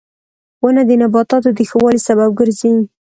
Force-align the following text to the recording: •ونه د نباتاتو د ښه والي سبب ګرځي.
•ونه 0.63 0.81
د 0.89 0.91
نباتاتو 1.01 1.49
د 1.57 1.59
ښه 1.69 1.77
والي 1.81 2.01
سبب 2.07 2.29
ګرځي. 2.39 2.71